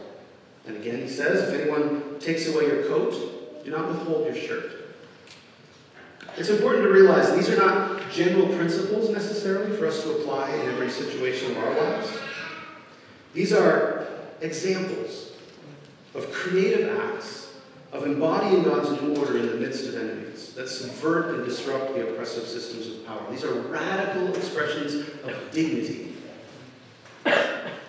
And 0.67 0.77
again, 0.77 1.01
he 1.01 1.07
says, 1.07 1.47
if 1.47 1.61
anyone 1.61 2.19
takes 2.19 2.47
away 2.47 2.65
your 2.65 2.83
coat, 2.85 3.63
do 3.63 3.71
not 3.71 3.87
withhold 3.87 4.25
your 4.25 4.35
shirt. 4.35 4.71
It's 6.37 6.49
important 6.49 6.83
to 6.83 6.91
realize 6.91 7.33
these 7.35 7.49
are 7.49 7.57
not 7.57 8.11
general 8.11 8.47
principles 8.55 9.09
necessarily 9.09 9.75
for 9.77 9.87
us 9.87 10.03
to 10.03 10.11
apply 10.11 10.53
in 10.53 10.69
every 10.69 10.89
situation 10.89 11.51
of 11.51 11.57
our 11.59 11.73
lives. 11.75 12.09
These 13.33 13.53
are 13.53 14.07
examples 14.41 15.31
of 16.13 16.31
creative 16.31 16.97
acts 16.99 17.53
of 17.91 18.05
embodying 18.05 18.63
God's 18.63 19.01
new 19.01 19.15
order 19.15 19.37
in 19.37 19.47
the 19.47 19.55
midst 19.55 19.87
of 19.87 19.95
enemies 19.95 20.53
that 20.55 20.67
subvert 20.67 21.35
and 21.35 21.45
disrupt 21.45 21.93
the 21.93 22.09
oppressive 22.09 22.45
systems 22.47 22.87
of 22.87 23.05
power. 23.05 23.21
These 23.29 23.43
are 23.43 23.53
radical 23.53 24.35
expressions 24.35 24.93
of 25.23 25.51
dignity 25.51 26.14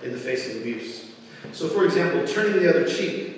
in 0.02 0.12
the 0.12 0.18
face 0.18 0.50
of 0.50 0.60
abuse. 0.60 1.10
So, 1.52 1.68
for 1.68 1.84
example, 1.84 2.26
turning 2.26 2.62
the 2.62 2.68
other 2.68 2.86
cheek. 2.86 3.34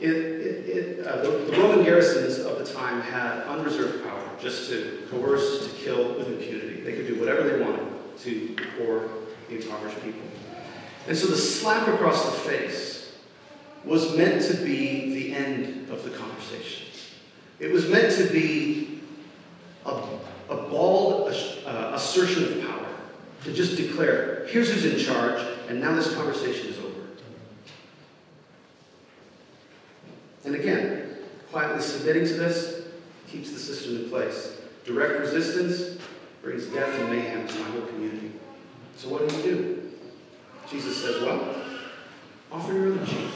It, 0.00 0.10
it, 0.10 0.68
it, 0.68 1.06
uh, 1.06 1.22
the, 1.22 1.30
the, 1.30 1.60
Roman 1.60 1.84
garrisons 1.84 2.38
of 2.38 2.58
the 2.58 2.72
time 2.72 3.00
had 3.00 3.42
unreserved 3.48 4.04
power 4.04 4.30
just 4.40 4.70
to 4.70 5.04
coerce, 5.10 5.66
to 5.66 5.74
kill 5.74 6.14
with 6.14 6.28
impunity. 6.28 6.82
They 6.82 6.92
could 6.92 7.08
do 7.08 7.18
whatever 7.18 7.42
they 7.42 7.60
wanted 7.60 7.88
to 8.20 8.56
poor, 8.78 9.08
the 9.48 9.56
impoverished 9.56 10.00
people. 10.04 10.22
And 11.08 11.16
so 11.16 11.26
the 11.26 11.36
slap 11.36 11.88
across 11.88 12.24
the 12.26 12.38
face 12.48 13.18
was 13.84 14.16
meant 14.16 14.44
to 14.44 14.54
be 14.58 15.14
the 15.14 15.34
end 15.34 15.90
of 15.90 16.04
the 16.04 16.10
conversation. 16.10 16.88
It 17.58 17.72
was 17.72 17.88
meant 17.88 18.14
to 18.18 18.32
be 18.32 19.00
a, 19.84 19.90
a 20.48 20.56
bald 20.68 21.32
uh, 21.66 21.90
assertion 21.94 22.44
of 22.44 22.68
power, 22.68 22.86
to 23.44 23.52
just 23.52 23.76
declare, 23.76 24.46
here's 24.46 24.70
who's 24.70 24.84
in 24.84 24.98
charge, 24.98 25.40
and 25.68 25.80
now 25.80 25.94
this 25.94 26.14
conversation 26.14 26.68
is 26.68 26.78
over. 26.78 26.94
And 30.44 30.54
again, 30.54 31.16
quietly 31.50 31.82
submitting 31.82 32.26
to 32.26 32.34
this 32.34 32.82
keeps 33.28 33.52
the 33.52 33.58
system 33.58 33.96
in 33.96 34.08
place. 34.08 34.60
Direct 34.84 35.20
resistance 35.20 36.00
brings 36.42 36.66
death 36.66 36.98
and 36.98 37.10
mayhem 37.10 37.46
to 37.46 37.58
my 37.58 37.70
whole 37.70 37.82
community. 37.82 38.32
So 38.96 39.08
what 39.08 39.28
do 39.28 39.36
you 39.36 39.42
do? 39.42 39.92
Jesus 40.70 41.00
says, 41.00 41.22
well, 41.22 41.54
offer 42.50 42.72
your 42.72 42.92
other 42.92 43.06
cheek. 43.06 43.30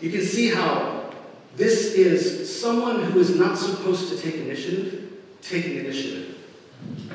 You 0.00 0.10
can 0.10 0.22
see 0.22 0.48
how 0.48 1.10
this 1.56 1.94
is 1.94 2.60
someone 2.60 3.02
who 3.02 3.18
is 3.18 3.36
not 3.36 3.58
supposed 3.58 4.08
to 4.10 4.18
take 4.18 4.36
initiative, 4.36 5.12
taking 5.42 5.76
initiative 5.76 6.29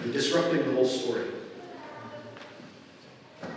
and 0.04 0.14
disrupting 0.14 0.66
the 0.66 0.74
whole 0.74 0.86
story. 0.86 1.26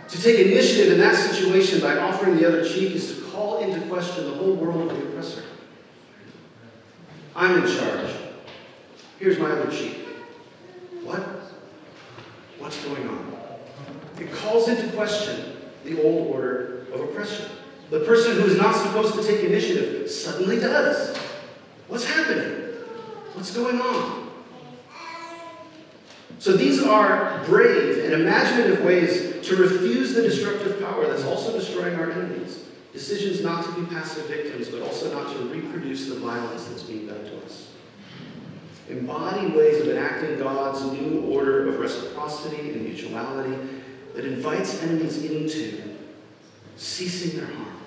To 0.09 0.21
take 0.21 0.39
initiative 0.39 0.93
in 0.93 0.99
that 0.99 1.15
situation 1.15 1.79
by 1.81 1.97
offering 1.97 2.37
the 2.37 2.47
other 2.47 2.67
cheek 2.67 2.95
is 2.95 3.15
to 3.15 3.21
call 3.25 3.59
into 3.59 3.79
question 3.87 4.25
the 4.25 4.33
whole 4.33 4.55
world 4.55 4.91
of 4.91 4.97
the 4.97 5.07
oppressor. 5.07 5.43
I'm 7.35 7.63
in 7.63 7.77
charge. 7.77 8.11
Here's 9.19 9.37
my 9.37 9.51
other 9.51 9.71
cheek. 9.71 9.97
What? 11.03 11.21
What's 12.57 12.83
going 12.83 13.07
on? 13.07 13.33
It 14.19 14.31
calls 14.31 14.67
into 14.67 14.89
question 14.95 15.57
the 15.85 16.01
old 16.01 16.27
order 16.27 16.87
of 16.91 17.01
oppression. 17.01 17.45
The 17.89 18.01
person 18.01 18.35
who 18.35 18.45
is 18.45 18.57
not 18.57 18.75
supposed 18.75 19.15
to 19.15 19.23
take 19.23 19.43
initiative 19.43 20.09
suddenly 20.09 20.59
does. 20.59 21.17
What's 21.87 22.05
happening? 22.05 22.73
What's 23.33 23.55
going 23.55 23.79
on? 23.79 24.18
So 26.39 26.53
these 26.53 26.81
are 26.81 27.43
brave 27.45 28.05
and 28.05 28.13
imaginative 28.13 28.83
ways 28.85 29.45
to 29.45 29.57
refuse 29.57 30.13
the 30.13 30.21
destructive 30.21 30.79
power 30.79 31.05
that's 31.05 31.25
also 31.25 31.51
destroying 31.51 31.95
our 31.99 32.11
enemies. 32.11 32.63
Decisions 32.93 33.43
not 33.43 33.65
to 33.65 33.71
be 33.73 33.85
passive 33.93 34.25
victims, 34.27 34.69
but 34.69 34.81
also 34.81 35.13
not 35.13 35.33
to 35.33 35.43
reproduce 35.49 36.07
the 36.07 36.15
violence 36.15 36.65
that's 36.65 36.83
being 36.83 37.07
done 37.07 37.23
to 37.25 37.45
us. 37.45 37.73
Embody 38.89 39.47
ways 39.47 39.81
of 39.81 39.89
enacting 39.89 40.39
God's 40.39 40.81
new 40.93 41.21
order 41.29 41.67
of 41.67 41.77
reciprocity 41.77 42.71
and 42.71 42.83
mutuality 42.83 43.55
that 44.15 44.25
invites 44.25 44.81
enemies 44.81 45.23
into 45.23 45.83
ceasing 46.77 47.37
their 47.37 47.53
harm 47.53 47.77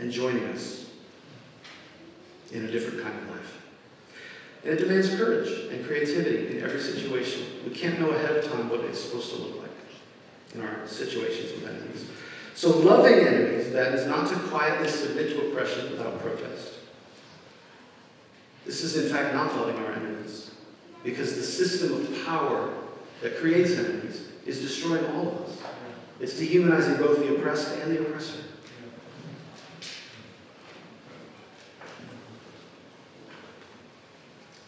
and 0.00 0.10
joining 0.10 0.44
us 0.46 0.86
in 2.50 2.64
a 2.64 2.70
different 2.70 3.02
kind 3.02 3.16
of 3.18 3.30
life. 3.36 3.61
And 4.64 4.74
it 4.74 4.78
demands 4.78 5.14
courage 5.16 5.50
and 5.72 5.84
creativity 5.84 6.56
in 6.56 6.62
every 6.62 6.80
situation. 6.80 7.46
We 7.64 7.74
can't 7.74 7.98
know 7.98 8.10
ahead 8.10 8.36
of 8.36 8.50
time 8.50 8.68
what 8.68 8.80
it's 8.80 9.00
supposed 9.00 9.30
to 9.30 9.36
look 9.36 9.60
like 9.60 9.70
in 10.54 10.60
our 10.60 10.86
situations 10.86 11.52
with 11.52 11.68
enemies. 11.68 12.06
So, 12.54 12.78
loving 12.78 13.26
enemies, 13.26 13.72
then, 13.72 13.94
is 13.94 14.06
not 14.06 14.28
to 14.28 14.36
quietly 14.48 14.88
submit 14.88 15.30
to 15.30 15.48
oppression 15.48 15.90
without 15.90 16.20
protest. 16.20 16.74
This 18.64 18.84
is, 18.84 19.04
in 19.04 19.12
fact, 19.12 19.34
not 19.34 19.56
loving 19.56 19.76
our 19.84 19.92
enemies, 19.92 20.52
because 21.02 21.34
the 21.34 21.42
system 21.42 21.94
of 21.94 22.24
power 22.24 22.72
that 23.22 23.38
creates 23.38 23.72
enemies 23.72 24.28
is 24.46 24.60
destroying 24.60 25.04
all 25.06 25.28
of 25.28 25.40
us. 25.42 25.58
It's 26.20 26.38
dehumanizing 26.38 26.98
both 26.98 27.18
the 27.18 27.34
oppressed 27.34 27.76
and 27.78 27.96
the 27.96 28.00
oppressor. 28.02 28.38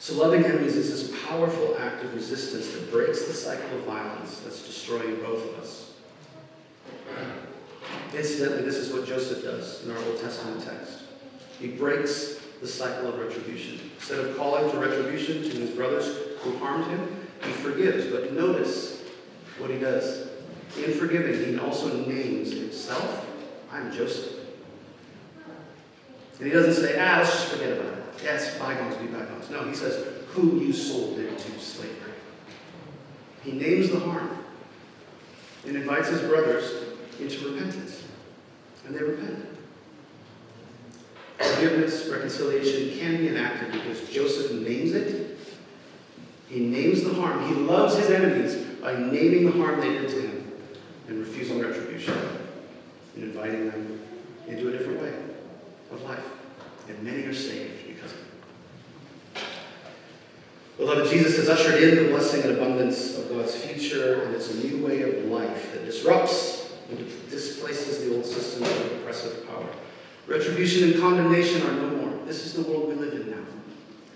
So, 0.04 0.16
loving 0.16 0.44
enemies 0.44 0.76
is 0.76 0.90
this 0.90 1.24
powerful 1.26 1.78
act 1.80 2.04
of 2.04 2.14
resistance 2.14 2.72
that 2.72 2.90
breaks 2.90 3.24
the 3.24 3.32
cycle 3.32 3.78
of 3.78 3.84
violence 3.84 4.40
that's 4.40 4.66
destroying 4.66 5.16
both 5.22 5.42
of 5.48 5.58
us. 5.58 5.92
Incidentally, 8.14 8.64
this 8.64 8.76
is 8.76 8.92
what 8.92 9.06
Joseph 9.06 9.42
does 9.42 9.82
in 9.82 9.90
our 9.90 9.96
Old 10.04 10.20
Testament 10.20 10.62
text. 10.62 11.04
He 11.58 11.68
breaks 11.68 12.38
the 12.60 12.66
cycle 12.66 13.08
of 13.08 13.18
retribution. 13.18 13.80
Instead 13.94 14.18
of 14.18 14.36
calling 14.36 14.70
for 14.70 14.80
retribution 14.80 15.42
to 15.42 15.56
his 15.56 15.70
brothers 15.70 16.14
who 16.40 16.54
harmed 16.58 16.84
him, 16.88 17.26
he 17.42 17.52
forgives. 17.52 18.04
But 18.12 18.34
notice 18.34 19.04
what 19.56 19.70
he 19.70 19.78
does. 19.78 20.28
In 20.76 20.92
forgiving, 20.98 21.42
he 21.46 21.58
also 21.58 22.04
names 22.04 22.52
himself, 22.52 23.26
I'm 23.72 23.90
Joseph. 23.90 24.34
And 26.40 26.46
he 26.46 26.52
doesn't 26.52 26.74
say, 26.74 26.98
ah, 27.00 27.20
let's 27.20 27.32
just 27.32 27.46
forget 27.46 27.78
about 27.78 27.94
it. 27.94 28.03
Yes, 28.22 28.58
bygones 28.58 28.96
be 28.96 29.06
bygones. 29.06 29.50
No, 29.50 29.64
he 29.64 29.74
says, 29.74 30.06
who 30.28 30.58
you 30.60 30.72
sold 30.72 31.18
into 31.18 31.58
slavery. 31.58 32.12
He 33.42 33.52
names 33.52 33.90
the 33.90 34.00
harm 34.00 34.38
and 35.66 35.76
invites 35.76 36.08
his 36.08 36.22
brothers 36.22 36.70
into 37.20 37.50
repentance. 37.50 38.02
And 38.86 38.94
they 38.94 39.02
repent. 39.02 39.46
Forgiveness, 41.38 42.08
reconciliation 42.08 42.98
can 42.98 43.16
be 43.18 43.28
enacted 43.28 43.72
because 43.72 44.08
Joseph 44.08 44.52
names 44.52 44.92
it. 44.92 45.38
He 46.48 46.60
names 46.60 47.02
the 47.02 47.14
harm. 47.14 47.48
He 47.48 47.54
loves 47.54 47.96
his 47.96 48.10
enemies 48.10 48.56
by 48.80 48.94
naming 48.94 49.46
the 49.46 49.52
harm 49.52 49.80
they 49.80 49.88
did 49.88 50.08
to 50.08 50.20
him 50.20 50.52
and 51.08 51.18
refusing 51.18 51.60
retribution 51.60 52.14
and 53.14 53.24
inviting 53.24 53.70
them 53.70 54.00
into 54.46 54.68
a 54.68 54.72
different 54.72 55.02
way 55.02 55.14
of 55.90 56.02
life. 56.02 56.24
And 56.88 57.02
many 57.02 57.24
are 57.24 57.34
saved. 57.34 57.83
Beloved, 60.76 61.08
Jesus 61.08 61.36
has 61.36 61.48
ushered 61.48 61.82
in 61.82 62.04
the 62.04 62.10
blessing 62.10 62.42
and 62.42 62.58
abundance 62.58 63.16
of 63.16 63.28
God's 63.28 63.54
future, 63.54 64.24
and 64.24 64.34
it's 64.34 64.50
a 64.50 64.66
new 64.66 64.84
way 64.84 65.02
of 65.02 65.24
life 65.26 65.72
that 65.72 65.84
disrupts 65.84 66.72
and 66.90 66.98
displaces 67.30 68.04
the 68.04 68.14
old 68.14 68.26
systems 68.26 68.68
of 68.68 68.92
oppressive 69.00 69.46
power. 69.46 69.66
Retribution 70.26 70.90
and 70.90 71.00
condemnation 71.00 71.62
are 71.62 71.74
no 71.74 71.96
more. 71.96 72.26
This 72.26 72.44
is 72.44 72.54
the 72.54 72.62
world 72.62 72.88
we 72.88 72.94
live 72.94 73.14
in 73.14 73.30
now. 73.30 73.44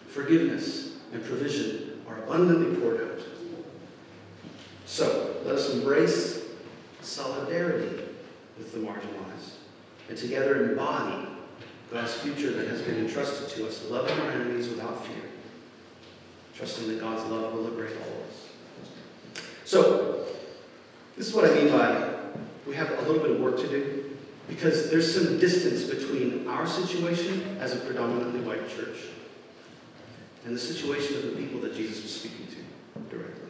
Forgiveness 0.08 0.96
and 1.12 1.24
provision 1.24 2.02
are 2.08 2.18
abundantly 2.24 2.80
poured 2.80 3.02
out. 3.02 3.20
So, 4.86 5.36
let 5.44 5.54
us 5.54 5.72
embrace 5.74 6.44
solidarity 7.02 8.02
with 8.56 8.72
the 8.72 8.78
marginalized 8.78 9.58
and 10.08 10.18
together 10.18 10.70
embody 10.70 11.28
God's 11.92 12.14
future 12.14 12.50
that 12.50 12.66
has 12.68 12.82
been 12.82 12.96
entrusted 12.96 13.48
to 13.50 13.66
us, 13.66 13.84
loving 13.88 14.18
our 14.20 14.30
enemies 14.30 14.68
without 14.68 15.06
fear, 15.06 15.22
trusting 16.58 16.88
that 16.88 17.00
God's 17.00 17.22
love 17.30 17.54
will 17.54 17.62
liberate 17.62 17.96
all 17.96 18.08
of 18.08 18.28
us. 18.28 19.44
So, 19.64 20.26
this 21.16 21.28
is 21.28 21.34
what 21.34 21.44
I 21.44 21.54
mean 21.54 21.68
by 21.68 22.16
we 22.66 22.74
have 22.74 22.90
a 22.90 23.02
little 23.02 23.22
bit 23.22 23.30
of 23.30 23.40
work 23.40 23.58
to 23.58 23.68
do 23.68 24.16
because 24.48 24.90
there's 24.90 25.14
some 25.14 25.38
distance 25.38 25.84
between 25.84 26.48
our 26.48 26.66
situation 26.66 27.56
as 27.60 27.74
a 27.74 27.78
predominantly 27.78 28.40
white 28.40 28.68
church 28.68 28.98
and 30.44 30.54
the 30.54 30.60
situation 30.60 31.16
of 31.16 31.22
the 31.22 31.42
people 31.42 31.60
that 31.60 31.74
Jesus 31.74 32.02
was 32.02 32.14
speaking 32.14 32.46
to 32.46 33.16
directly. 33.16 33.48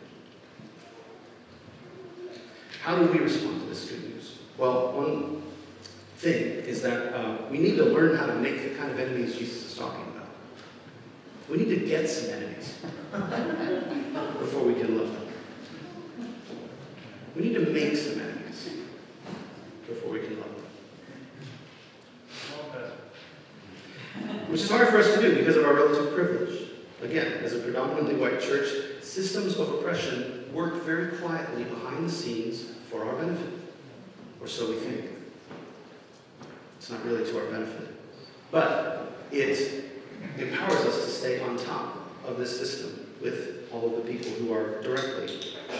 How 2.83 2.97
do 2.97 3.07
we 3.07 3.19
respond 3.19 3.63
to 3.63 3.67
this 3.69 3.91
good 3.91 4.03
news? 4.03 4.39
Well, 4.57 4.93
one 4.93 5.43
thing 6.17 6.43
is 6.65 6.83
that 6.83 7.15
uh, 7.15 7.37
we 7.51 7.59
need 7.59 7.77
to 7.77 7.85
learn 7.85 8.17
how 8.17 8.27
to 8.27 8.35
make 8.35 8.63
the 8.63 8.79
kind 8.79 8.91
of 8.91 8.99
enemies 8.99 9.37
Jesus 9.37 9.73
is 9.73 9.79
talking 9.79 10.03
about. 10.03 10.18
We 11.51 11.57
need 11.57 11.69
to 11.71 11.87
get 11.87 12.09
some 12.09 12.31
enemies 12.31 12.75
before 14.39 14.65
we 14.65 14.75
can 14.75 14.99
love 14.99 15.13
them. 15.13 15.29
We 17.35 17.43
need 17.43 17.55
to 17.55 17.71
make 17.71 17.97
some 17.97 18.21
enemies 18.21 18.69
before 19.87 20.13
we 20.13 20.21
can 20.21 20.39
love 20.39 20.55
them. 20.55 20.65
Which 24.49 24.63
is 24.63 24.71
hard 24.71 24.89
for 24.89 24.99
us 24.99 25.15
to 25.15 25.21
do 25.21 25.37
because 25.37 25.57
of 25.57 25.65
our 25.65 25.75
relative 25.75 26.15
privilege. 26.15 26.69
Again, 27.03 27.45
as 27.45 27.55
a 27.55 27.61
predominantly 27.61 28.17
white 28.17 28.41
church, 28.41 28.69
systems 29.03 29.57
of 29.57 29.69
oppression 29.75 30.51
work 30.53 30.83
very 30.85 31.17
quietly 31.19 31.65
behind 31.65 32.09
the 32.09 32.13
scenes 32.13 32.73
for 32.91 33.05
our 33.05 33.15
benefit. 33.15 33.53
Or 34.41 34.47
so 34.47 34.69
we 34.71 34.77
think. 34.77 35.05
It's 36.79 36.91
not 36.91 37.05
really 37.05 37.25
to 37.31 37.39
our 37.39 37.47
benefit. 37.47 37.89
But 38.51 39.13
it 39.31 39.85
empowers 40.39 40.85
us 40.87 40.98
stay 41.19 41.41
on 41.41 41.57
top 41.57 41.97
of 42.25 42.39
this 42.39 42.57
system 42.57 43.07
with 43.21 43.69
all 43.73 43.87
of 43.87 43.97
the 43.97 44.13
people 44.13 44.31
who 44.33 44.53
are 44.53 44.81
directly 44.83 45.27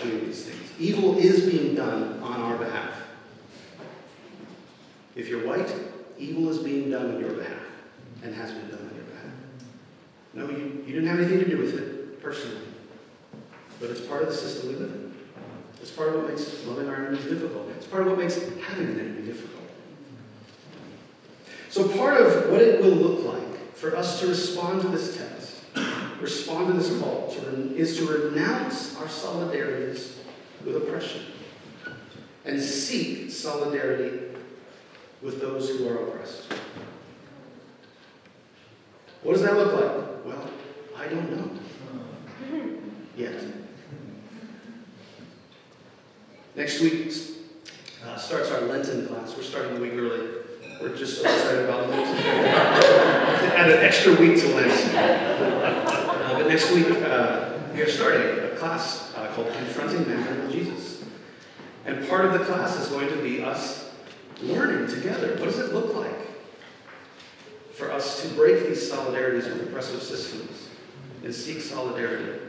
doing 0.03 0.27
these 0.27 0.45
things. 0.45 0.73
Evil 0.79 1.17
is 1.17 1.49
being 1.51 1.75
done 1.75 2.21
on 2.21 2.41
our 2.41 2.57
behalf. 2.57 2.93
If 5.15 5.29
you're 5.29 5.47
white, 5.47 5.73
evil 6.19 6.49
is 6.51 6.59
being 6.59 6.91
done 6.91 7.15
on 7.15 7.21
your 7.21 7.33
behalf 7.33 7.63
and 8.23 8.35
has 8.35 8.51
been 8.51 8.69
done 8.69 8.81
on 8.81 8.95
your 8.97 9.05
behalf. 9.05 9.33
No, 10.35 10.51
you, 10.51 10.85
you 10.87 10.93
didn't 10.93 11.09
have 11.09 11.21
anything 11.21 11.39
to 11.41 11.49
do 11.49 11.59
with 11.59 11.79
it 11.79 12.21
personally. 12.21 12.63
But 13.81 13.91
it's 13.91 14.01
part 14.01 14.23
of 14.23 14.29
the 14.29 14.35
system 14.35 14.71
we 14.71 14.75
live 14.77 14.91
in. 14.91 15.15
It's 15.81 15.93
part 15.93 16.09
of 16.09 16.17
what 16.17 16.29
makes 16.29 16.65
loving 16.67 16.89
our 16.89 16.97
enemies 16.97 17.25
difficult. 17.25 17.69
It's 17.77 17.87
part 17.87 18.03
of 18.03 18.09
what 18.09 18.19
makes 18.19 18.35
having 18.35 18.89
an 18.89 18.99
enemy 18.99 19.23
difficult. 19.23 19.63
So, 21.71 21.89
part 21.97 22.21
of 22.21 22.51
what 22.51 22.61
it 22.61 22.81
will 22.83 22.91
look 22.91 23.25
like 23.25 23.48
for 23.79 23.97
us 23.97 24.19
to 24.21 24.27
respond 24.27 24.83
to 24.83 24.89
this 24.89 25.17
text, 25.17 25.63
respond 26.21 26.67
to 26.67 26.73
this 26.73 27.01
call, 27.01 27.33
to 27.33 27.77
is 27.77 27.97
to 27.97 28.07
renounce 28.07 28.97
our 28.97 29.07
solidarities 29.07 30.15
with 30.65 30.77
oppression 30.77 31.23
and 32.45 32.61
seek 32.61 33.31
solidarity 33.31 34.37
with 35.23 35.41
those 35.41 35.69
who 35.71 35.89
are 35.89 36.09
oppressed. 36.09 36.53
What 39.23 39.35
does 39.35 39.43
that 39.43 39.55
look 39.55 39.73
like? 39.75 40.25
Well, 40.25 40.51
I 40.97 41.07
don't 41.07 41.31
know 41.31 41.51
yet. 43.17 43.41
Next 46.57 46.81
week 46.81 47.13
uh, 48.05 48.17
starts 48.17 48.51
our 48.51 48.63
Lenten 48.63 49.07
class. 49.07 49.37
We're 49.37 49.45
starting 49.45 49.77
a 49.77 49.81
week 49.81 49.93
early. 49.93 50.38
We're 50.81 50.97
just 50.97 51.21
so 51.21 51.29
excited 51.29 51.65
about 51.65 51.91
Lent. 51.91 52.07
add 52.25 53.71
an 53.71 53.85
extra 53.85 54.15
week 54.15 54.39
to 54.41 54.55
Lent. 54.55 54.95
Uh, 54.95 56.39
but 56.39 56.47
next 56.47 56.71
week, 56.71 56.87
uh, 57.03 57.53
we 57.75 57.83
are 57.83 57.89
starting 57.89 58.45
a 58.45 58.57
class 58.57 59.13
uh, 59.17 59.27
called 59.35 59.53
Confronting 59.55 60.07
Manhood 60.09 60.45
with 60.45 60.53
Jesus. 60.53 61.05
And 61.85 62.09
part 62.09 62.27
of 62.27 62.33
the 62.33 62.45
class 62.45 62.79
is 62.79 62.87
going 62.89 63.09
to 63.09 63.17
be 63.17 63.43
us 63.43 63.91
learning 64.41 64.89
together. 64.89 65.31
What 65.39 65.47
does 65.47 65.59
it 65.59 65.73
look 65.73 65.97
like 65.97 66.29
for 67.73 67.91
us 67.91 68.23
to 68.23 68.29
break 68.35 68.69
these 68.69 68.89
solidarities 68.89 69.45
with 69.53 69.69
oppressive 69.69 70.03
systems 70.03 70.69
and 71.25 71.35
seek 71.35 71.61
solidarity 71.61 72.41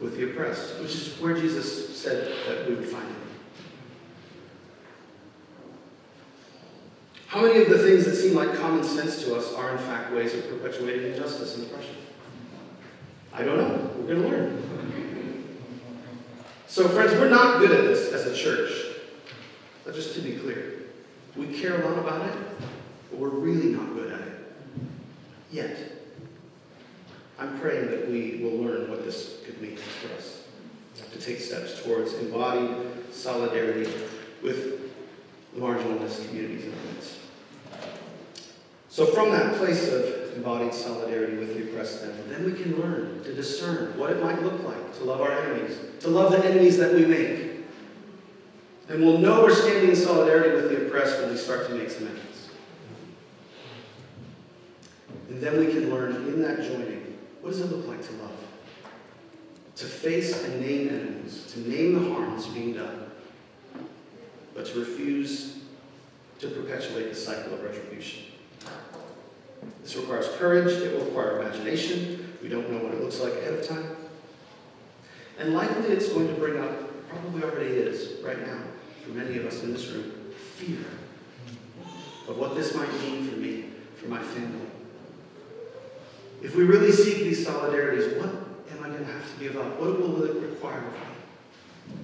with 0.00 0.16
the 0.16 0.30
oppressed, 0.30 0.80
which 0.80 0.94
is 0.94 1.20
where 1.20 1.34
Jesus 1.36 1.96
said 1.96 2.32
that 2.48 2.68
we 2.68 2.74
would 2.74 2.88
find 2.88 3.06
him. 3.06 3.27
How 7.28 7.42
many 7.42 7.60
of 7.60 7.68
the 7.68 7.78
things 7.78 8.06
that 8.06 8.16
seem 8.16 8.34
like 8.34 8.54
common 8.54 8.82
sense 8.82 9.22
to 9.24 9.36
us 9.36 9.52
are 9.52 9.72
in 9.72 9.78
fact 9.78 10.14
ways 10.14 10.32
of 10.32 10.48
perpetuating 10.48 11.12
injustice 11.12 11.56
and 11.58 11.66
oppression? 11.66 11.96
I 13.34 13.42
don't 13.42 13.58
know. 13.58 13.90
We're 13.98 14.14
going 14.14 14.22
to 14.22 14.28
learn. 14.28 15.58
So, 16.68 16.88
friends, 16.88 17.12
we're 17.12 17.28
not 17.28 17.58
good 17.58 17.70
at 17.70 17.84
this 17.84 18.14
as 18.14 18.24
a 18.24 18.34
church. 18.34 18.72
But 19.84 19.94
just 19.94 20.14
to 20.14 20.22
be 20.22 20.36
clear, 20.36 20.84
we 21.36 21.48
care 21.48 21.82
a 21.82 21.86
lot 21.86 21.98
about 21.98 22.26
it, 22.26 22.34
but 23.10 23.20
we're 23.20 23.28
really 23.28 23.72
not 23.74 23.92
good 23.94 24.10
at 24.10 24.20
it. 24.20 24.34
Yet. 25.50 25.76
I'm 27.38 27.60
praying 27.60 27.90
that 27.90 28.08
we 28.08 28.40
will 28.42 28.56
learn 28.56 28.90
what 28.90 29.04
this 29.04 29.42
could 29.44 29.60
mean 29.60 29.76
for 29.76 30.14
us 30.14 30.44
to 31.12 31.20
take 31.20 31.40
steps 31.40 31.82
towards 31.84 32.14
embodied 32.14 32.74
solidarity 33.12 33.92
with 34.42 34.87
communities 36.16 36.64
in 36.64 36.72
our. 36.72 37.18
So, 38.88 39.06
from 39.06 39.30
that 39.30 39.56
place 39.56 39.92
of 39.92 40.36
embodied 40.36 40.74
solidarity 40.74 41.36
with 41.36 41.54
the 41.54 41.68
oppressed, 41.68 42.02
then, 42.02 42.14
then 42.28 42.44
we 42.44 42.52
can 42.52 42.80
learn 42.80 43.22
to 43.24 43.34
discern 43.34 43.96
what 43.98 44.10
it 44.10 44.22
might 44.22 44.42
look 44.42 44.62
like 44.64 44.98
to 44.98 45.04
love 45.04 45.20
our 45.20 45.32
enemies, 45.32 45.76
to 46.00 46.08
love 46.08 46.32
the 46.32 46.44
enemies 46.44 46.78
that 46.78 46.94
we 46.94 47.04
make. 47.04 47.48
And 48.88 49.02
we'll 49.02 49.18
know 49.18 49.42
we're 49.42 49.54
standing 49.54 49.90
in 49.90 49.96
solidarity 49.96 50.54
with 50.54 50.70
the 50.70 50.86
oppressed 50.86 51.20
when 51.20 51.30
we 51.30 51.36
start 51.36 51.68
to 51.68 51.74
make 51.74 51.90
some 51.90 52.06
enemies. 52.06 52.48
And 55.28 55.42
then 55.42 55.58
we 55.58 55.66
can 55.66 55.90
learn 55.90 56.16
in 56.16 56.40
that 56.42 56.62
joining 56.62 56.98
what 57.48 57.50
does 57.50 57.60
it 57.60 57.74
look 57.74 57.86
like 57.86 58.06
to 58.06 58.12
love? 58.14 58.32
To 59.76 59.84
face 59.84 60.44
and 60.44 60.60
name 60.60 60.88
enemies, 60.88 61.50
to 61.52 61.60
name 61.60 61.94
the 61.94 62.12
harm 62.12 62.32
that's 62.32 62.46
being 62.46 62.74
done, 62.74 63.10
but 64.54 64.66
to 64.66 64.80
refuse 64.80 65.57
to 66.38 66.48
perpetuate 66.48 67.10
the 67.10 67.14
cycle 67.14 67.54
of 67.54 67.62
retribution. 67.62 68.24
This 69.82 69.96
requires 69.96 70.28
courage, 70.36 70.72
it 70.72 70.96
will 70.96 71.06
require 71.06 71.40
imagination, 71.40 72.36
We 72.42 72.48
don't 72.48 72.70
know 72.70 72.78
what 72.78 72.94
it 72.94 73.02
looks 73.02 73.20
like 73.20 73.32
ahead 73.34 73.54
of 73.54 73.66
time. 73.66 73.96
And 75.38 75.54
likely 75.54 75.88
it's 75.88 76.08
going 76.08 76.28
to 76.28 76.34
bring 76.34 76.58
up, 76.58 77.08
probably 77.08 77.42
already 77.42 77.70
is 77.70 78.22
right 78.22 78.46
now, 78.46 78.60
for 79.02 79.10
many 79.10 79.38
of 79.38 79.46
us 79.46 79.62
in 79.62 79.72
this 79.72 79.88
room, 79.88 80.12
fear 80.56 80.84
of 82.28 82.38
what 82.38 82.54
this 82.54 82.74
might 82.74 82.92
mean 83.00 83.28
for 83.28 83.36
me, 83.36 83.64
for 83.96 84.08
my 84.08 84.22
family. 84.22 84.66
If 86.42 86.54
we 86.54 86.64
really 86.64 86.92
seek 86.92 87.16
these 87.16 87.46
solidarities, 87.46 88.16
what 88.18 88.28
am 88.28 88.84
I 88.84 88.88
going 88.88 89.04
to 89.04 89.12
have 89.12 89.34
to 89.34 89.40
give 89.44 89.56
up? 89.56 89.80
What 89.80 89.98
will 89.98 90.22
it 90.24 90.34
require 90.34 90.78
of 90.78 90.92
me? 90.92 91.96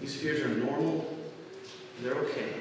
These 0.00 0.16
fears 0.16 0.40
are 0.42 0.48
normal, 0.48 1.16
they're 2.02 2.14
okay, 2.14 2.52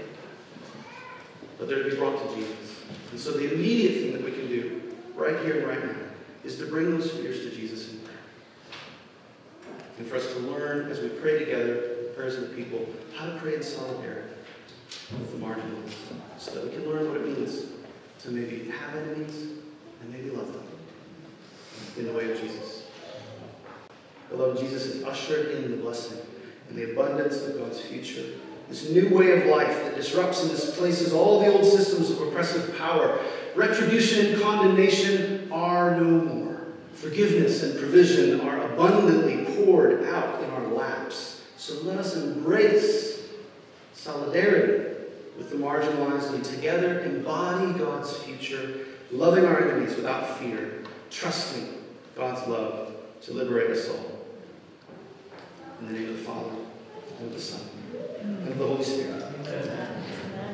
but 1.58 1.68
they're 1.68 1.84
to 1.84 1.90
be 1.90 1.96
brought 1.96 2.18
to 2.18 2.36
Jesus. 2.36 2.84
And 3.12 3.20
so 3.20 3.32
the 3.32 3.54
immediate 3.54 4.02
thing 4.02 4.14
that 4.14 4.24
we 4.24 4.32
can 4.32 4.48
do, 4.48 4.94
right 5.16 5.40
here 5.46 5.60
and 5.60 5.68
right 5.68 5.84
now, 5.86 6.02
is 6.44 6.58
to 6.58 6.66
bring 6.66 6.92
those 6.92 7.12
fears 7.12 7.40
to 7.40 7.52
Jesus 7.52 7.94
in 7.94 8.00
prayer. 8.00 8.18
And 9.98 10.08
for 10.08 10.18
us 10.18 10.32
to 10.34 10.40
learn 10.40 10.92
as 10.92 11.00
we 11.00 11.10
pray 11.10 11.40
together, 11.40 11.96
prayers 12.16 12.36
of 12.36 12.50
the 12.50 12.56
people, 12.56 12.86
how 13.16 13.26
to 13.26 13.38
pray 13.38 13.56
in 13.56 13.64
solidarity 13.64 14.30
with 15.12 15.32
the 15.32 15.46
marginalized, 15.46 15.94
so 16.38 16.52
that 16.56 16.64
we 16.66 16.72
can 16.72 16.90
learn 16.90 17.08
what 17.08 17.18
it 17.18 17.28
means 17.28 17.66
to 18.20 18.32
maybe 18.32 18.70
have 18.70 18.96
enemies 18.96 19.50
and 20.02 20.12
maybe 20.12 20.30
love 20.30 20.52
them 20.52 20.64
in 21.98 22.08
the 22.08 22.14
way 22.14 22.32
of 22.32 22.40
Jesus. 22.40 22.88
Beloved, 24.30 24.60
Jesus 24.60 24.96
has 24.96 25.04
ushered 25.04 25.52
in 25.56 25.72
the 25.72 25.78
blessing 25.78 26.20
and 26.70 26.78
the 26.78 26.92
abundance 26.92 27.42
of 27.44 27.58
God's 27.58 27.80
future. 27.80 28.26
This 28.70 28.90
new 28.90 29.16
way 29.16 29.32
of 29.40 29.46
life 29.46 29.84
that 29.84 29.96
disrupts 29.96 30.42
and 30.42 30.52
displaces 30.52 31.14
all 31.14 31.40
the 31.40 31.52
old 31.52 31.66
systems 31.66 32.10
of 32.10 32.22
oppressive 32.22 32.78
power. 32.78 33.20
Retribution 33.56 34.28
and 34.34 34.42
condemnation 34.42 35.52
are 35.52 35.96
no 35.96 36.04
more. 36.04 36.68
Forgiveness 36.94 37.64
and 37.64 37.78
provision 37.78 38.42
are 38.42 38.74
abundantly 38.74 39.46
poured 39.56 40.06
out 40.06 40.44
in 40.44 40.50
our 40.50 40.68
laps. 40.68 41.44
So 41.58 41.82
let 41.84 41.98
us 41.98 42.16
embrace 42.16 43.30
solidarity 43.94 44.96
with 45.38 45.50
the 45.50 45.58
marginalized 45.58 46.34
and 46.34 46.44
together 46.44 47.02
embody 47.02 47.78
God's 47.78 48.16
future, 48.18 48.86
loving 49.12 49.46
our 49.46 49.70
enemies 49.70 49.96
without 49.96 50.40
fear, 50.40 50.84
trusting 51.10 51.68
God's 52.16 52.48
love 52.48 52.96
to 53.22 53.34
liberate 53.34 53.72
us 53.72 53.90
all. 53.90 54.20
In 55.82 55.88
the 55.88 56.00
name 56.00 56.10
of 56.10 56.18
the 56.18 56.24
Father, 56.24 56.56
and 57.20 57.28
of 57.28 57.34
the 57.34 57.42
Son, 57.42 57.62
and 58.22 58.60
the 58.60 58.66
Holy 58.66 58.84
Spirit. 58.84 59.95